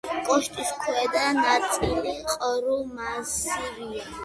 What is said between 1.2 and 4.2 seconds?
ნაწილი ყრუ მასივია.